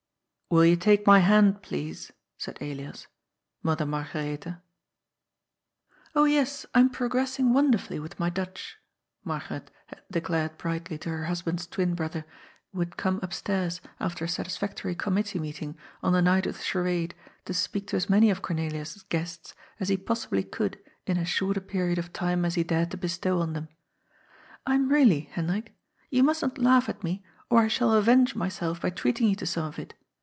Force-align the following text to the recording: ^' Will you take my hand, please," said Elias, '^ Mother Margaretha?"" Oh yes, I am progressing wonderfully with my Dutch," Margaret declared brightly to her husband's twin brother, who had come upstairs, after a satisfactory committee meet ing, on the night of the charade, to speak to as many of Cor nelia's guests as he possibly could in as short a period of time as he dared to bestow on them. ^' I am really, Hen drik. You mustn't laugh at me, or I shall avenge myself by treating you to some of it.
^' 0.51 0.53
Will 0.53 0.65
you 0.65 0.75
take 0.75 1.07
my 1.07 1.19
hand, 1.19 1.61
please," 1.61 2.11
said 2.37 2.57
Elias, 2.61 3.03
'^ 3.03 3.07
Mother 3.63 3.85
Margaretha?"" 3.85 4.61
Oh 6.15 6.25
yes, 6.25 6.65
I 6.75 6.81
am 6.81 6.89
progressing 6.89 7.53
wonderfully 7.53 7.99
with 8.01 8.19
my 8.19 8.29
Dutch," 8.29 8.75
Margaret 9.23 9.71
declared 10.11 10.57
brightly 10.57 10.97
to 10.97 11.09
her 11.09 11.23
husband's 11.27 11.65
twin 11.67 11.95
brother, 11.95 12.25
who 12.73 12.79
had 12.79 12.97
come 12.97 13.21
upstairs, 13.23 13.79
after 14.01 14.25
a 14.25 14.27
satisfactory 14.27 14.93
committee 14.93 15.39
meet 15.39 15.61
ing, 15.61 15.77
on 16.03 16.11
the 16.11 16.21
night 16.21 16.45
of 16.45 16.57
the 16.57 16.63
charade, 16.65 17.15
to 17.45 17.53
speak 17.53 17.87
to 17.87 17.95
as 17.95 18.09
many 18.09 18.29
of 18.29 18.41
Cor 18.41 18.53
nelia's 18.57 19.03
guests 19.03 19.53
as 19.79 19.87
he 19.87 19.95
possibly 19.95 20.43
could 20.43 20.77
in 21.07 21.17
as 21.17 21.29
short 21.29 21.55
a 21.55 21.61
period 21.61 21.97
of 21.97 22.11
time 22.11 22.43
as 22.43 22.55
he 22.55 22.63
dared 22.65 22.91
to 22.91 22.97
bestow 22.97 23.39
on 23.39 23.53
them. 23.53 23.69
^' 23.71 23.71
I 24.65 24.75
am 24.75 24.89
really, 24.89 25.29
Hen 25.31 25.47
drik. 25.47 25.69
You 26.09 26.23
mustn't 26.23 26.57
laugh 26.57 26.89
at 26.89 27.05
me, 27.05 27.23
or 27.49 27.59
I 27.59 27.69
shall 27.69 27.93
avenge 27.93 28.35
myself 28.35 28.81
by 28.81 28.89
treating 28.89 29.29
you 29.29 29.37
to 29.37 29.45
some 29.47 29.63
of 29.63 29.79
it. 29.79 29.93